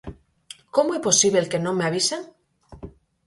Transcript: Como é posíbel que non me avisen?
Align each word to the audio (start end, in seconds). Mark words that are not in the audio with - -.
Como 0.75 0.91
é 0.97 0.99
posíbel 1.07 1.49
que 1.51 1.63
non 1.65 1.77
me 1.79 1.85
avisen? 1.89 2.21